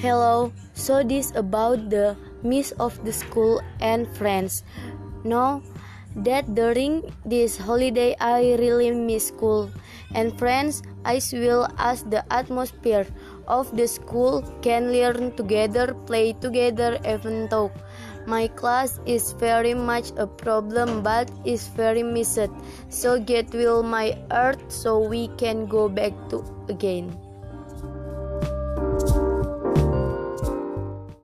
Hello, 0.00 0.50
so 0.72 1.04
this 1.04 1.30
about 1.36 1.90
the 1.90 2.16
miss 2.42 2.72
of 2.80 2.96
the 3.04 3.12
school 3.12 3.60
and 3.84 4.08
friends. 4.16 4.64
No, 5.24 5.60
that 6.16 6.54
during 6.54 7.04
this 7.26 7.58
holiday 7.58 8.16
I 8.18 8.56
really 8.56 8.92
miss 8.92 9.28
school 9.28 9.68
and 10.14 10.32
friends. 10.38 10.80
I 11.04 11.20
will 11.34 11.68
as 11.76 12.02
the 12.04 12.24
atmosphere 12.32 13.04
of 13.46 13.76
the 13.76 13.86
school 13.86 14.40
can 14.62 14.90
learn 14.90 15.36
together, 15.36 15.92
play 16.08 16.32
together, 16.32 16.96
even 17.04 17.48
talk. 17.52 17.76
My 18.24 18.48
class 18.48 19.00
is 19.04 19.32
very 19.32 19.74
much 19.74 20.16
a 20.16 20.26
problem 20.26 21.02
but 21.02 21.30
is 21.44 21.68
very 21.76 22.02
missed. 22.02 22.48
So 22.88 23.20
get 23.20 23.52
will 23.52 23.82
my 23.82 24.16
earth 24.32 24.64
so 24.72 24.98
we 24.98 25.28
can 25.36 25.66
go 25.66 25.90
back 25.90 26.16
to 26.30 26.40
again. 26.70 27.12